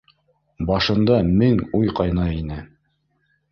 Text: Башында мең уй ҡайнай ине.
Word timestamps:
Башында 0.69 1.19
мең 1.43 1.61
уй 1.81 1.93
ҡайнай 2.01 2.35
ине. 2.41 2.61